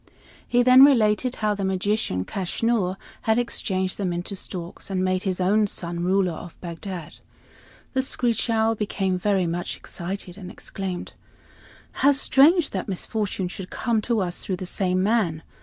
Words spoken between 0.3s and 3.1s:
He then related how the magician, Kaschnur,